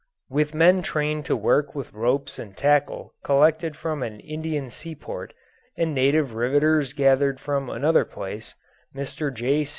[0.31, 5.31] With men trained to work with ropes and tackle collected from an Indian seaport,
[5.77, 8.55] and native riveters gathered from another place,
[8.95, 9.31] Mr.
[9.31, 9.67] J.